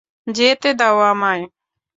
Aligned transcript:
যেতে 0.27 0.69
দাও 0.73 0.97
আমায়। 1.11 1.43